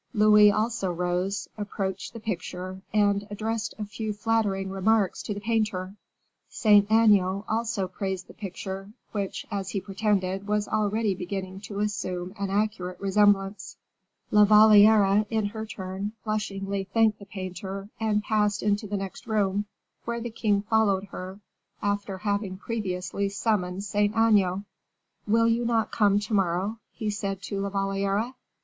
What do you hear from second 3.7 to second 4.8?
a few flattering